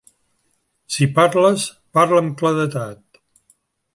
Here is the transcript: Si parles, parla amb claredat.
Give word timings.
Si 0.95 1.07
parles, 1.19 1.67
parla 1.99 2.21
amb 2.23 2.35
claredat. 2.41 3.23